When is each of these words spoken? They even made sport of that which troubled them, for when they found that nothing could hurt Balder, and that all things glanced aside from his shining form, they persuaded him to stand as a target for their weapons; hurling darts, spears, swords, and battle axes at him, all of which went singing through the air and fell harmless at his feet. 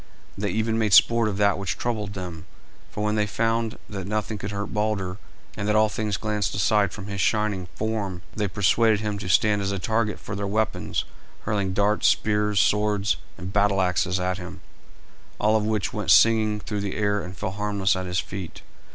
They 0.35 0.49
even 0.49 0.79
made 0.79 0.93
sport 0.93 1.29
of 1.29 1.37
that 1.37 1.59
which 1.59 1.77
troubled 1.77 2.13
them, 2.15 2.47
for 2.89 3.03
when 3.03 3.13
they 3.13 3.27
found 3.27 3.77
that 3.87 4.07
nothing 4.07 4.39
could 4.39 4.49
hurt 4.49 4.73
Balder, 4.73 5.19
and 5.55 5.67
that 5.67 5.75
all 5.75 5.89
things 5.89 6.17
glanced 6.17 6.55
aside 6.55 6.91
from 6.91 7.05
his 7.05 7.21
shining 7.21 7.67
form, 7.75 8.23
they 8.33 8.47
persuaded 8.47 9.01
him 9.01 9.19
to 9.19 9.29
stand 9.29 9.61
as 9.61 9.71
a 9.71 9.77
target 9.77 10.19
for 10.19 10.35
their 10.35 10.47
weapons; 10.47 11.05
hurling 11.41 11.73
darts, 11.73 12.07
spears, 12.07 12.59
swords, 12.59 13.17
and 13.37 13.53
battle 13.53 13.79
axes 13.79 14.19
at 14.19 14.39
him, 14.39 14.61
all 15.39 15.55
of 15.55 15.65
which 15.67 15.93
went 15.93 16.09
singing 16.09 16.59
through 16.59 16.81
the 16.81 16.95
air 16.95 17.21
and 17.21 17.37
fell 17.37 17.51
harmless 17.51 17.95
at 17.95 18.07
his 18.07 18.19
feet. 18.19 18.63